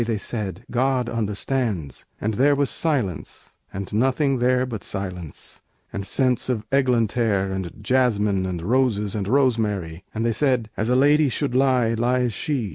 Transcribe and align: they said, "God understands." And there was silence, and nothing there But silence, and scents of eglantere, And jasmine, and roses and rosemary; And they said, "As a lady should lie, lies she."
they 0.03 0.17
said, 0.17 0.65
"God 0.71 1.07
understands." 1.07 2.07
And 2.19 2.33
there 2.33 2.55
was 2.55 2.71
silence, 2.71 3.51
and 3.71 3.93
nothing 3.93 4.39
there 4.39 4.65
But 4.65 4.83
silence, 4.83 5.61
and 5.93 6.07
scents 6.07 6.49
of 6.49 6.65
eglantere, 6.71 7.51
And 7.51 7.71
jasmine, 7.83 8.47
and 8.47 8.63
roses 8.63 9.13
and 9.13 9.27
rosemary; 9.27 10.03
And 10.11 10.25
they 10.25 10.31
said, 10.31 10.71
"As 10.75 10.89
a 10.89 10.95
lady 10.95 11.29
should 11.29 11.53
lie, 11.53 11.93
lies 11.93 12.33
she." 12.33 12.69